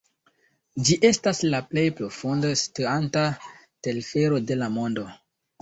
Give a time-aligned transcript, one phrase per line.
[0.87, 3.29] Ĝi estas la plej profunde situanta
[3.89, 5.07] telfero de la mondo.